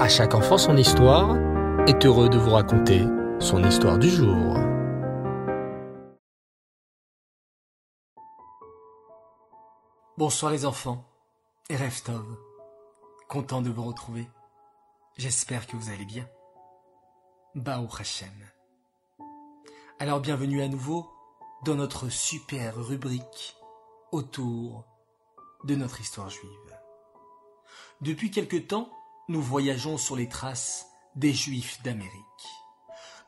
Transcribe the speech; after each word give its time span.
À 0.00 0.08
chaque 0.08 0.34
enfant 0.34 0.56
son 0.56 0.78
histoire 0.78 1.36
est 1.86 2.06
heureux 2.06 2.30
de 2.30 2.38
vous 2.38 2.52
raconter 2.52 3.04
son 3.38 3.62
histoire 3.62 3.98
du 3.98 4.08
jour. 4.08 4.56
Bonsoir 10.16 10.52
les 10.52 10.64
enfants 10.64 11.04
et 11.68 11.76
Reftov. 11.76 12.24
Content 13.28 13.60
de 13.60 13.68
vous 13.68 13.82
retrouver. 13.82 14.26
J'espère 15.18 15.66
que 15.66 15.76
vous 15.76 15.90
allez 15.90 16.06
bien. 16.06 16.26
Bao 17.54 17.86
Hashem. 17.98 18.32
Alors 19.98 20.20
bienvenue 20.20 20.62
à 20.62 20.68
nouveau 20.68 21.10
dans 21.66 21.74
notre 21.74 22.08
super 22.08 22.74
rubrique 22.74 23.54
autour 24.12 24.86
de 25.64 25.74
notre 25.74 26.00
histoire 26.00 26.30
juive. 26.30 26.78
Depuis 28.00 28.30
quelque 28.30 28.56
temps, 28.56 28.88
nous 29.30 29.40
voyageons 29.40 29.96
sur 29.96 30.16
les 30.16 30.28
traces 30.28 30.88
des 31.14 31.32
Juifs 31.32 31.80
d'Amérique. 31.84 32.10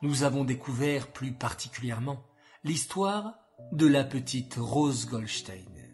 Nous 0.01 0.23
avons 0.23 0.43
découvert 0.43 1.07
plus 1.07 1.31
particulièrement 1.31 2.25
l'histoire 2.65 3.35
de 3.71 3.87
la 3.87 4.03
petite 4.03 4.55
Rose 4.59 5.07
Goldstein, 5.07 5.93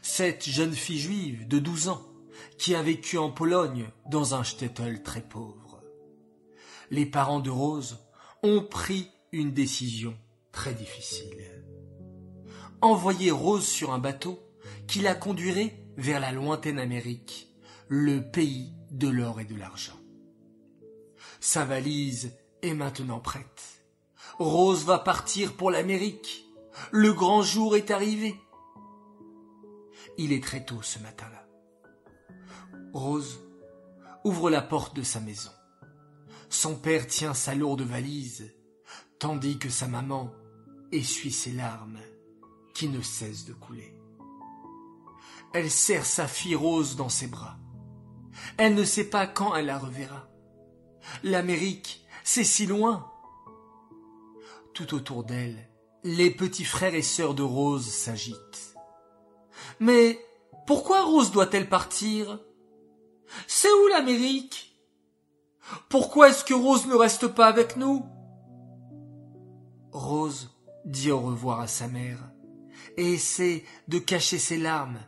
cette 0.00 0.48
jeune 0.48 0.72
fille 0.72 0.98
juive 0.98 1.46
de 1.46 1.58
12 1.58 1.88
ans 1.90 2.06
qui 2.56 2.74
a 2.74 2.82
vécu 2.82 3.18
en 3.18 3.30
Pologne 3.30 3.84
dans 4.08 4.34
un 4.34 4.44
shtetl 4.44 5.02
très 5.02 5.20
pauvre. 5.20 5.82
Les 6.90 7.04
parents 7.04 7.40
de 7.40 7.50
Rose 7.50 7.98
ont 8.42 8.62
pris 8.62 9.10
une 9.30 9.52
décision 9.52 10.16
très 10.52 10.72
difficile. 10.72 11.62
Envoyer 12.80 13.30
Rose 13.30 13.66
sur 13.66 13.92
un 13.92 13.98
bateau 13.98 14.40
qui 14.86 15.00
la 15.00 15.14
conduirait 15.14 15.84
vers 15.98 16.18
la 16.18 16.32
lointaine 16.32 16.78
Amérique, 16.78 17.54
le 17.88 18.22
pays 18.22 18.72
de 18.94 19.08
l'or 19.08 19.40
et 19.40 19.44
de 19.44 19.56
l'argent. 19.56 19.98
Sa 21.40 21.64
valise 21.64 22.32
est 22.62 22.74
maintenant 22.74 23.20
prête. 23.20 23.84
Rose 24.38 24.84
va 24.84 24.98
partir 24.98 25.56
pour 25.56 25.70
l'Amérique. 25.70 26.46
Le 26.90 27.12
grand 27.12 27.42
jour 27.42 27.76
est 27.76 27.90
arrivé. 27.90 28.34
Il 30.16 30.32
est 30.32 30.42
très 30.42 30.64
tôt 30.64 30.80
ce 30.80 31.00
matin-là. 31.00 31.46
Rose 32.92 33.40
ouvre 34.22 34.48
la 34.48 34.62
porte 34.62 34.94
de 34.96 35.02
sa 35.02 35.20
maison. 35.20 35.50
Son 36.48 36.76
père 36.76 37.06
tient 37.08 37.34
sa 37.34 37.54
lourde 37.54 37.82
valise, 37.82 38.54
tandis 39.18 39.58
que 39.58 39.70
sa 39.70 39.88
maman 39.88 40.32
essuie 40.92 41.32
ses 41.32 41.52
larmes 41.52 42.00
qui 42.74 42.88
ne 42.88 43.02
cessent 43.02 43.44
de 43.44 43.52
couler. 43.52 43.98
Elle 45.52 45.70
serre 45.70 46.06
sa 46.06 46.28
fille 46.28 46.54
Rose 46.54 46.94
dans 46.94 47.08
ses 47.08 47.26
bras. 47.26 47.58
Elle 48.56 48.74
ne 48.74 48.84
sait 48.84 49.08
pas 49.10 49.26
quand 49.26 49.54
elle 49.54 49.66
la 49.66 49.78
reverra. 49.78 50.28
L'Amérique, 51.22 52.06
c'est 52.22 52.44
si 52.44 52.66
loin. 52.66 53.10
Tout 54.72 54.94
autour 54.94 55.24
d'elle, 55.24 55.68
les 56.02 56.30
petits 56.30 56.64
frères 56.64 56.94
et 56.94 57.02
sœurs 57.02 57.34
de 57.34 57.42
Rose 57.42 57.86
s'agitent. 57.86 58.74
Mais 59.80 60.18
pourquoi 60.66 61.02
Rose 61.02 61.30
doit-elle 61.30 61.68
partir? 61.68 62.40
C'est 63.46 63.72
où 63.72 63.88
l'Amérique? 63.88 64.78
Pourquoi 65.88 66.28
est-ce 66.28 66.44
que 66.44 66.54
Rose 66.54 66.86
ne 66.86 66.94
reste 66.94 67.28
pas 67.28 67.46
avec 67.46 67.76
nous? 67.76 68.04
Rose 69.92 70.50
dit 70.84 71.10
au 71.10 71.20
revoir 71.20 71.60
à 71.60 71.66
sa 71.66 71.88
mère 71.88 72.18
et 72.96 73.12
essaie 73.12 73.64
de 73.88 73.98
cacher 73.98 74.38
ses 74.38 74.58
larmes 74.58 75.00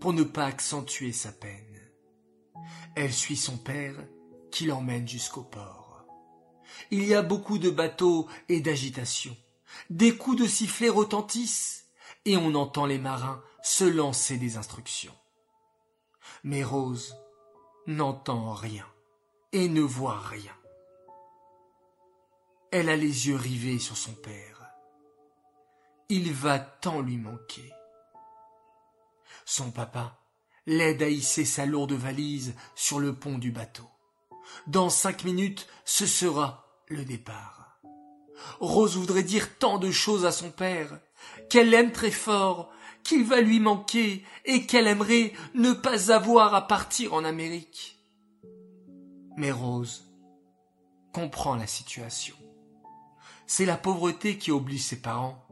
pour 0.00 0.12
ne 0.12 0.22
pas 0.24 0.46
accentuer 0.46 1.12
sa 1.12 1.30
peine. 1.30 1.71
Elle 2.94 3.12
suit 3.12 3.36
son 3.36 3.56
père 3.56 3.94
qui 4.50 4.66
l'emmène 4.66 5.08
jusqu'au 5.08 5.42
port. 5.42 6.04
Il 6.90 7.04
y 7.04 7.14
a 7.14 7.22
beaucoup 7.22 7.58
de 7.58 7.70
bateaux 7.70 8.28
et 8.48 8.60
d'agitation. 8.60 9.36
Des 9.88 10.16
coups 10.16 10.42
de 10.42 10.46
sifflet 10.46 10.90
retentissent 10.90 11.86
et 12.24 12.36
on 12.36 12.54
entend 12.54 12.86
les 12.86 12.98
marins 12.98 13.42
se 13.62 13.84
lancer 13.84 14.36
des 14.36 14.56
instructions. 14.56 15.14
Mais 16.44 16.62
Rose 16.62 17.16
n'entend 17.86 18.52
rien 18.52 18.86
et 19.52 19.68
ne 19.68 19.80
voit 19.80 20.18
rien. 20.18 20.52
Elle 22.70 22.88
a 22.88 22.96
les 22.96 23.28
yeux 23.28 23.36
rivés 23.36 23.78
sur 23.78 23.96
son 23.96 24.14
père. 24.14 24.66
Il 26.08 26.32
va 26.32 26.58
tant 26.58 27.00
lui 27.00 27.16
manquer. 27.16 27.72
Son 29.44 29.70
papa 29.70 30.21
l'aide 30.66 31.02
à 31.02 31.08
hisser 31.08 31.44
sa 31.44 31.66
lourde 31.66 31.92
valise 31.92 32.54
sur 32.74 33.00
le 33.00 33.14
pont 33.14 33.38
du 33.38 33.50
bateau. 33.50 33.88
Dans 34.66 34.90
cinq 34.90 35.24
minutes, 35.24 35.66
ce 35.84 36.06
sera 36.06 36.66
le 36.88 37.04
départ. 37.04 37.80
Rose 38.60 38.96
voudrait 38.96 39.22
dire 39.22 39.58
tant 39.58 39.78
de 39.78 39.90
choses 39.90 40.24
à 40.24 40.32
son 40.32 40.50
père, 40.50 41.00
qu'elle 41.48 41.70
l'aime 41.70 41.92
très 41.92 42.10
fort, 42.10 42.70
qu'il 43.02 43.24
va 43.24 43.40
lui 43.40 43.60
manquer 43.60 44.24
et 44.44 44.66
qu'elle 44.66 44.86
aimerait 44.86 45.32
ne 45.54 45.72
pas 45.72 46.12
avoir 46.12 46.54
à 46.54 46.66
partir 46.66 47.14
en 47.14 47.24
Amérique. 47.24 47.98
Mais 49.36 49.50
Rose 49.50 50.12
comprend 51.12 51.56
la 51.56 51.66
situation. 51.66 52.36
C'est 53.46 53.66
la 53.66 53.76
pauvreté 53.76 54.38
qui 54.38 54.50
oblige 54.50 54.82
ses 54.82 55.00
parents 55.00 55.46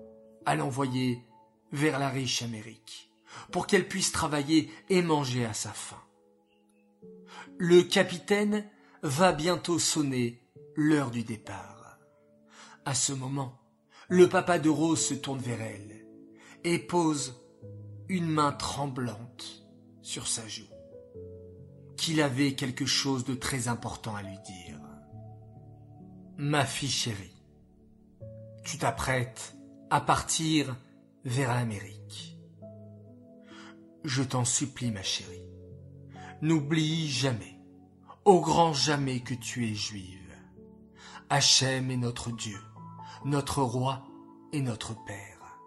à 0.47 0.55
l'envoyer 0.55 1.25
vers 1.73 1.99
la 1.99 2.09
riche 2.09 2.43
Amérique 2.43 3.10
pour 3.51 3.67
qu'elle 3.67 3.89
puisse 3.89 4.13
travailler 4.13 4.71
et 4.89 5.03
manger 5.03 5.45
à 5.45 5.53
sa 5.53 5.71
faim. 5.71 6.03
Le 7.59 7.83
capitaine 7.83 8.65
va 9.03 9.33
bientôt 9.33 9.79
sonner 9.79 10.43
l'heure 10.75 11.11
du 11.11 11.25
départ. 11.25 11.99
À 12.85 12.95
ce 12.95 13.13
moment, 13.13 13.61
le 14.09 14.29
papa 14.29 14.59
de 14.59 14.69
Rose 14.69 15.05
se 15.05 15.15
tourne 15.15 15.39
vers 15.39 15.61
elle 15.61 16.07
et 16.65 16.79
pose 16.79 17.41
une 18.09 18.29
main 18.29 18.53
tremblante 18.53 19.65
sur 20.03 20.27
sa 20.27 20.47
joue, 20.49 20.67
qu'il 21.97 22.21
avait 22.21 22.55
quelque 22.55 22.87
chose 22.87 23.25
de 23.25 23.35
très 23.35 23.69
important 23.69 24.17
à 24.17 24.23
lui 24.23 24.39
dire. 24.45 24.81
Ma 26.37 26.65
fille 26.65 26.89
chérie, 26.89 27.45
tu 28.65 28.79
t'apprêtes 28.79 29.55
à 29.91 30.01
partir 30.01 30.77
vers 31.25 31.55
l'Amérique. 31.55 32.40
Je 34.05 34.23
t'en 34.23 34.47
supplie, 34.47 34.91
ma 34.91 35.03
chérie, 35.03 35.45
n'oublie 36.41 37.11
jamais, 37.11 37.61
au 38.25 38.41
grand 38.41 38.73
jamais 38.73 39.21
que 39.21 39.35
tu 39.35 39.69
es 39.69 39.75
juive. 39.75 40.17
Hachem 41.29 41.91
est 41.91 41.99
notre 41.99 42.31
Dieu, 42.31 42.59
notre 43.27 43.63
roi 43.63 44.07
et 44.53 44.63
notre 44.63 44.95
Père. 45.05 45.59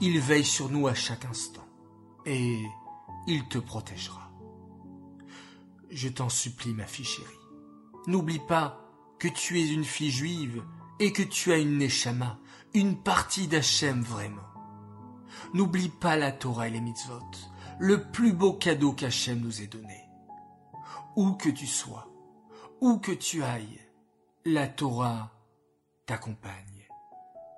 Il 0.00 0.18
veille 0.18 0.44
sur 0.44 0.68
nous 0.68 0.88
à 0.88 0.94
chaque 0.94 1.24
instant 1.24 1.66
et 2.26 2.60
il 3.28 3.46
te 3.46 3.58
protégera. 3.58 4.32
Je 5.90 6.08
t'en 6.08 6.28
supplie, 6.28 6.74
ma 6.74 6.86
fille 6.86 7.04
chérie, 7.04 7.28
n'oublie 8.08 8.40
pas 8.40 8.80
que 9.20 9.28
tu 9.28 9.60
es 9.60 9.68
une 9.68 9.84
fille 9.84 10.10
juive 10.10 10.64
et 10.98 11.12
que 11.12 11.22
tu 11.22 11.52
as 11.52 11.58
une 11.58 11.78
Neshama, 11.78 12.38
une 12.74 12.96
partie 12.96 13.46
d'Hachem 13.46 14.02
vraiment. 14.02 14.42
N'oublie 15.54 15.88
pas 15.88 16.16
la 16.16 16.32
Torah 16.32 16.66
et 16.66 16.70
les 16.70 16.80
mitzvot 16.80 17.30
le 17.80 18.02
plus 18.02 18.34
beau 18.34 18.52
cadeau 18.52 18.92
qu'Hachem 18.92 19.40
nous 19.40 19.62
ait 19.62 19.66
donné. 19.66 20.06
Où 21.16 21.32
que 21.32 21.48
tu 21.48 21.66
sois, 21.66 22.12
où 22.82 22.98
que 22.98 23.12
tu 23.12 23.42
ailles, 23.42 23.80
la 24.44 24.68
Torah 24.68 25.32
t'accompagne 26.04 26.86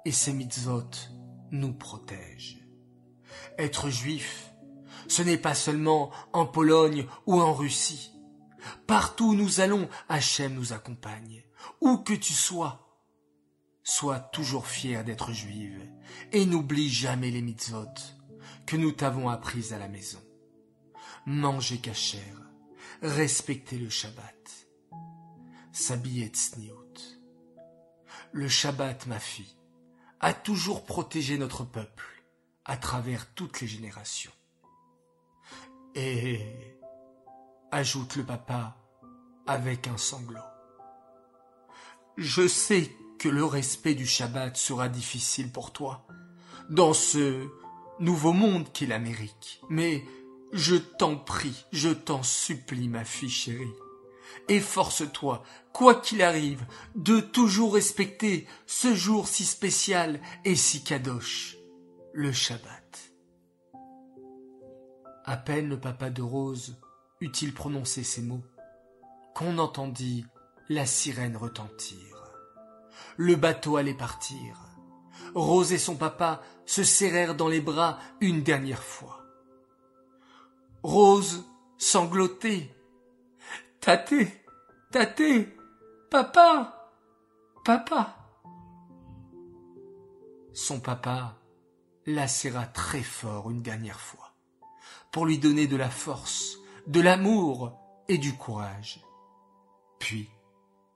et 0.04 0.12
ses 0.12 0.32
mitzvot 0.32 0.90
nous 1.50 1.72
protègent. 1.72 2.60
Être 3.58 3.90
juif, 3.90 4.52
ce 5.08 5.22
n'est 5.22 5.38
pas 5.38 5.54
seulement 5.54 6.12
en 6.32 6.46
Pologne 6.46 7.06
ou 7.26 7.40
en 7.40 7.52
Russie. 7.52 8.12
Partout 8.86 9.30
où 9.30 9.34
nous 9.34 9.60
allons, 9.60 9.88
Hachem 10.08 10.54
nous 10.54 10.72
accompagne. 10.72 11.42
Où 11.80 11.98
que 11.98 12.14
tu 12.14 12.32
sois, 12.32 13.00
sois 13.82 14.20
toujours 14.20 14.68
fier 14.68 15.04
d'être 15.04 15.32
juive 15.32 15.80
et 16.30 16.46
n'oublie 16.46 16.88
jamais 16.88 17.30
les 17.30 17.42
mitzvot 17.42 17.86
que 18.66 18.76
nous 18.76 18.92
t'avons 18.92 19.28
apprises 19.28 19.72
à 19.72 19.78
la 19.78 19.88
maison. 19.88 20.20
Manger 21.26 21.78
cachère, 21.78 22.40
respecter 23.02 23.78
le 23.78 23.88
Shabbat, 23.88 24.68
s'habiller 25.72 26.28
tsniout. 26.28 27.18
Le 28.32 28.48
Shabbat, 28.48 29.06
ma 29.06 29.18
fille, 29.18 29.56
a 30.20 30.32
toujours 30.32 30.84
protégé 30.84 31.38
notre 31.38 31.64
peuple 31.64 32.24
à 32.64 32.76
travers 32.76 33.32
toutes 33.34 33.60
les 33.60 33.66
générations. 33.66 34.32
Et, 35.94 36.40
ajoute 37.70 38.16
le 38.16 38.24
papa 38.24 38.76
avec 39.46 39.88
un 39.88 39.96
sanglot, 39.96 40.40
je 42.16 42.46
sais 42.46 42.90
que 43.18 43.28
le 43.28 43.44
respect 43.44 43.94
du 43.94 44.06
Shabbat 44.06 44.56
sera 44.56 44.88
difficile 44.88 45.50
pour 45.50 45.72
toi 45.72 46.06
dans 46.70 46.92
ce 46.92 47.48
nouveau 48.00 48.32
monde 48.32 48.70
qu'est 48.72 48.86
l'Amérique. 48.86 49.60
Mais 49.68 50.04
je 50.52 50.76
t'en 50.76 51.16
prie, 51.16 51.64
je 51.72 51.88
t'en 51.88 52.22
supplie, 52.22 52.88
ma 52.88 53.04
fille 53.04 53.30
chérie, 53.30 53.74
Efforce-toi, 54.48 55.42
quoi 55.72 55.94
qu'il 55.94 56.22
arrive, 56.22 56.64
de 56.94 57.20
toujours 57.20 57.74
respecter 57.74 58.46
ce 58.66 58.94
jour 58.94 59.28
si 59.28 59.44
spécial 59.44 60.20
et 60.44 60.56
si 60.56 60.82
kadosh, 60.82 61.56
le 62.12 62.32
Shabbat. 62.32 63.12
À 65.24 65.36
peine 65.36 65.68
le 65.68 65.78
papa 65.78 66.10
de 66.10 66.22
Rose 66.22 66.76
eut-il 67.20 67.54
prononcé 67.54 68.02
ces 68.02 68.22
mots, 68.22 68.42
qu'on 69.34 69.58
entendit 69.58 70.24
la 70.68 70.86
sirène 70.86 71.36
retentir. 71.36 71.98
Le 73.16 73.36
bateau 73.36 73.76
allait 73.76 73.94
partir. 73.94 74.71
Rose 75.34 75.72
et 75.72 75.78
son 75.78 75.96
papa 75.96 76.42
se 76.66 76.84
serrèrent 76.84 77.34
dans 77.34 77.48
les 77.48 77.60
bras 77.60 77.98
une 78.20 78.42
dernière 78.42 78.82
fois. 78.82 79.24
Rose 80.82 81.44
sanglotait. 81.78 82.74
Tâtez, 83.80 84.28
tâtez, 84.90 85.48
papa, 86.10 86.90
papa. 87.64 88.16
Son 90.52 90.80
papa 90.80 91.38
la 92.06 92.28
serra 92.28 92.66
très 92.66 93.02
fort 93.02 93.50
une 93.50 93.62
dernière 93.62 94.00
fois, 94.00 94.34
pour 95.12 95.26
lui 95.26 95.38
donner 95.38 95.66
de 95.66 95.76
la 95.76 95.90
force, 95.90 96.58
de 96.86 97.00
l'amour 97.00 97.78
et 98.08 98.18
du 98.18 98.36
courage. 98.36 99.00
Puis, 99.98 100.28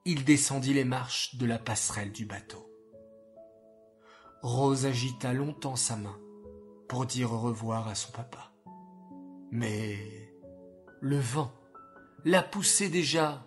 il 0.05 0.25
descendit 0.25 0.75
les 0.75 0.85
marches 0.85 1.37
de 1.37 1.47
la 1.47 1.59
passerelle 1.59 2.12
du 2.12 2.27
bateau. 2.27 2.69
Rose 4.46 4.87
agita 4.87 5.32
longtemps 5.32 5.75
sa 5.75 5.96
main 5.96 6.16
pour 6.88 7.04
dire 7.04 7.32
au 7.32 7.40
revoir 7.40 7.88
à 7.88 7.96
son 7.96 8.12
papa. 8.12 8.52
Mais 9.50 9.98
le 11.00 11.19
vent 11.19 11.52
la 12.25 12.44
poussait 12.44 12.88
déjà 12.88 13.44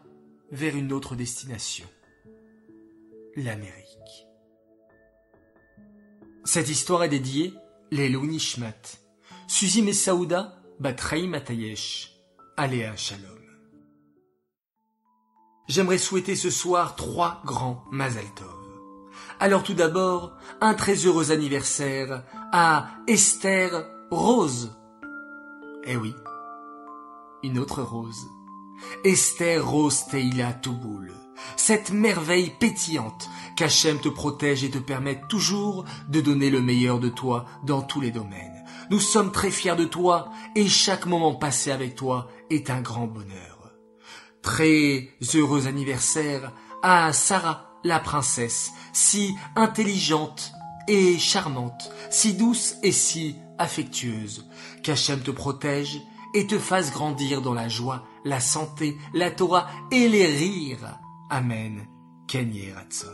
vers 0.51 0.75
une 0.75 0.91
autre 0.91 1.15
destination, 1.15 1.87
l'Amérique. 3.37 4.27
Cette 6.43 6.67
histoire 6.67 7.03
est 7.03 7.09
dédiée 7.09 7.53
les 7.91 8.09
Nishmat, 8.09 8.99
Suzy 9.47 9.81
Messaouda, 9.81 10.61
Batraï 10.81 11.27
Matayesh, 11.27 12.11
Aléa 12.57 12.97
Shalom. 12.97 13.39
J'aimerais 15.69 15.97
souhaiter 15.97 16.35
ce 16.35 16.49
soir 16.49 16.97
trois 16.97 17.41
grands 17.45 17.85
Mazal 17.89 18.25
Tov. 18.35 18.58
Alors 19.39 19.63
tout 19.63 19.73
d'abord, 19.73 20.33
un 20.61 20.73
très 20.73 20.95
heureux 20.95 21.31
anniversaire 21.31 22.23
à 22.51 22.87
Esther 23.07 23.85
Rose. 24.11 24.75
Eh 25.85 25.95
oui, 25.95 26.13
une 27.43 27.59
autre 27.59 27.81
rose. 27.81 28.27
Esther 29.03 29.65
Rose 29.65 30.05
Teila 30.09 30.53
Touboul, 30.53 31.13
cette 31.55 31.91
merveille 31.91 32.51
pétillante 32.59 33.29
qu'Hachem 33.55 33.99
te 33.99 34.09
protège 34.09 34.63
et 34.63 34.69
te 34.69 34.77
permet 34.77 35.21
toujours 35.29 35.85
de 36.09 36.21
donner 36.21 36.49
le 36.49 36.61
meilleur 36.61 36.99
de 36.99 37.09
toi 37.09 37.45
dans 37.63 37.81
tous 37.81 38.01
les 38.01 38.11
domaines. 38.11 38.65
Nous 38.89 38.99
sommes 38.99 39.31
très 39.31 39.51
fiers 39.51 39.75
de 39.75 39.85
toi 39.85 40.31
et 40.55 40.67
chaque 40.67 41.05
moment 41.05 41.35
passé 41.35 41.71
avec 41.71 41.95
toi 41.95 42.27
est 42.49 42.69
un 42.69 42.81
grand 42.81 43.07
bonheur. 43.07 43.71
Très 44.41 45.09
heureux 45.35 45.67
anniversaire 45.67 46.53
à 46.81 47.13
Sarah, 47.13 47.68
la 47.83 47.99
princesse, 47.99 48.71
si 48.93 49.35
intelligente 49.55 50.51
et 50.87 51.17
charmante, 51.17 51.91
si 52.09 52.33
douce 52.33 52.75
et 52.83 52.91
si 52.91 53.35
affectueuse. 53.57 54.49
Qu'Hachem 54.83 55.21
te 55.21 55.31
protège 55.31 56.01
et 56.33 56.47
te 56.47 56.59
fasse 56.59 56.91
grandir 56.91 57.41
dans 57.41 57.53
la 57.53 57.67
joie, 57.67 58.03
la 58.25 58.39
santé, 58.39 58.97
la 59.13 59.31
Torah 59.31 59.67
et 59.91 60.07
les 60.09 60.25
rires. 60.25 60.99
Amen. 61.29 61.85
Kenye 62.27 62.71
Ratson. 62.71 63.07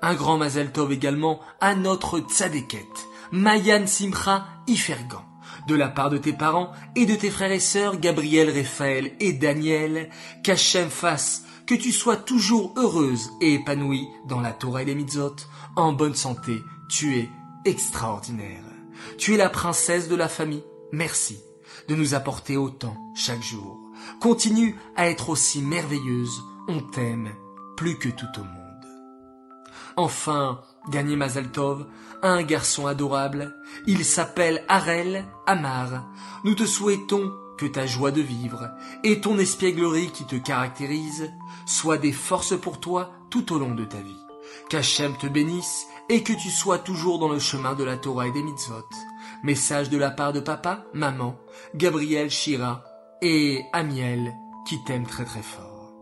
Un 0.00 0.14
grand 0.14 0.36
Mazel 0.36 0.72
Tov 0.72 0.90
également 0.90 1.40
à 1.60 1.74
notre 1.74 2.18
tzadeket, 2.18 2.88
Mayan 3.30 3.86
Simcha 3.86 4.46
Ifergan, 4.66 5.24
de 5.68 5.74
la 5.74 5.88
part 5.88 6.10
de 6.10 6.18
tes 6.18 6.32
parents 6.32 6.72
et 6.96 7.06
de 7.06 7.14
tes 7.14 7.30
frères 7.30 7.52
et 7.52 7.60
sœurs 7.60 8.00
Gabriel, 8.00 8.50
Raphaël 8.50 9.12
et 9.20 9.32
Daniel, 9.32 10.10
qu'Hachem 10.42 10.88
fasse 10.88 11.44
que 11.72 11.78
tu 11.78 11.90
sois 11.90 12.18
toujours 12.18 12.74
heureuse 12.76 13.30
et 13.40 13.54
épanouie 13.54 14.06
dans 14.28 14.40
la 14.42 14.52
Torah 14.52 14.82
et 14.82 14.84
les 14.84 15.06
en 15.74 15.94
bonne 15.94 16.14
santé, 16.14 16.62
tu 16.90 17.16
es 17.16 17.30
extraordinaire. 17.64 18.62
Tu 19.16 19.32
es 19.32 19.36
la 19.38 19.48
princesse 19.48 20.06
de 20.06 20.14
la 20.14 20.28
famille, 20.28 20.64
merci 20.92 21.38
de 21.88 21.94
nous 21.94 22.12
apporter 22.12 22.58
autant 22.58 22.94
chaque 23.16 23.42
jour. 23.42 23.80
Continue 24.20 24.76
à 24.96 25.08
être 25.08 25.30
aussi 25.30 25.62
merveilleuse, 25.62 26.42
on 26.68 26.80
t'aime 26.80 27.30
plus 27.74 27.96
que 27.96 28.10
tout 28.10 28.28
au 28.36 28.44
monde. 28.44 28.86
Enfin, 29.96 30.60
dernier 30.90 31.16
Mazaltov, 31.16 31.86
un 32.22 32.42
garçon 32.42 32.86
adorable, 32.86 33.56
il 33.86 34.04
s'appelle 34.04 34.62
Harel 34.68 35.24
Amar. 35.46 36.04
Nous 36.44 36.54
te 36.54 36.66
souhaitons 36.66 37.32
que 37.58 37.66
ta 37.66 37.86
joie 37.86 38.10
de 38.10 38.20
vivre 38.20 38.70
et 39.04 39.20
ton 39.20 39.38
espièglerie 39.38 40.10
qui 40.10 40.26
te 40.26 40.36
caractérise 40.36 41.32
soient 41.66 41.98
des 41.98 42.12
forces 42.12 42.58
pour 42.58 42.80
toi 42.80 43.10
tout 43.30 43.52
au 43.52 43.58
long 43.58 43.74
de 43.74 43.84
ta 43.84 44.00
vie. 44.00 44.16
Qu'Hachem 44.68 45.16
te 45.16 45.26
bénisse 45.26 45.86
et 46.08 46.22
que 46.22 46.32
tu 46.32 46.50
sois 46.50 46.78
toujours 46.78 47.18
dans 47.18 47.28
le 47.28 47.38
chemin 47.38 47.74
de 47.74 47.84
la 47.84 47.96
Torah 47.96 48.28
et 48.28 48.32
des 48.32 48.42
mitzvot. 48.42 48.88
Message 49.42 49.90
de 49.90 49.98
la 49.98 50.10
part 50.10 50.32
de 50.32 50.40
papa, 50.40 50.84
maman, 50.92 51.38
Gabriel, 51.74 52.30
Shira 52.30 52.84
et 53.20 53.62
Amiel 53.72 54.34
qui 54.66 54.82
t'aiment 54.84 55.06
très 55.06 55.24
très 55.24 55.42
fort. 55.42 55.92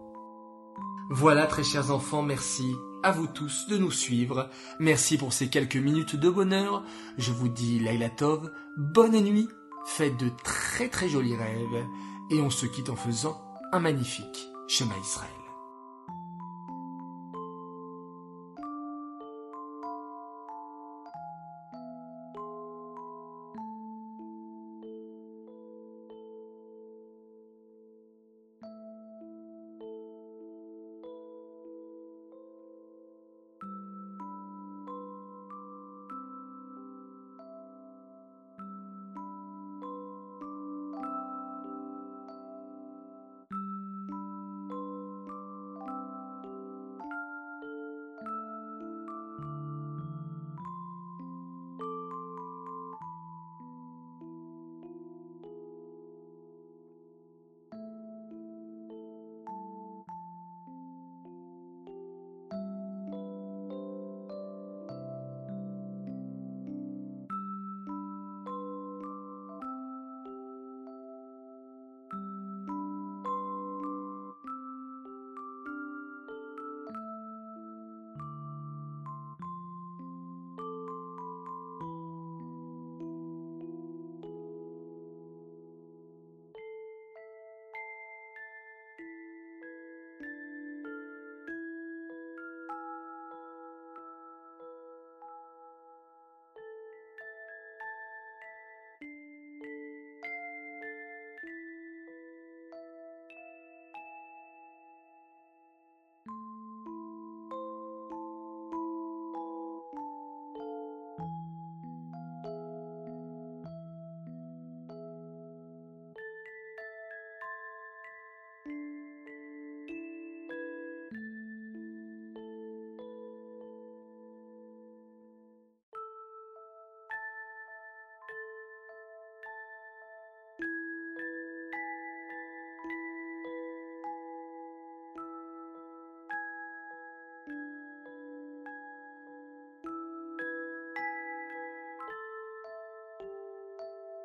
Voilà 1.11 1.46
très 1.46 1.64
chers 1.64 1.91
enfants, 1.91 2.23
merci 2.23 2.75
à 3.03 3.12
vous 3.12 3.26
tous 3.26 3.67
de 3.69 3.76
nous 3.76 3.91
suivre. 3.91 4.50
Merci 4.79 5.17
pour 5.17 5.32
ces 5.32 5.49
quelques 5.49 5.76
minutes 5.76 6.17
de 6.17 6.31
bonheur. 6.31 6.85
Je 7.19 7.32
vous 7.32 7.49
dis 7.49 7.79
Laila 7.79 8.11
Tov, 8.11 8.50
bonne 8.76 9.19
nuit, 9.20 9.49
faites 9.85 10.17
de 10.17 10.31
très 10.43 10.88
très 10.88 11.09
jolis 11.09 11.37
rêves 11.37 11.87
et 12.31 12.41
on 12.41 12.50
se 12.50 12.67
quitte 12.67 12.91
en 12.91 12.97
faisant 12.97 13.41
un 13.73 13.81
magnifique 13.81 14.49
chemin 14.69 14.94
Israël. 15.03 15.40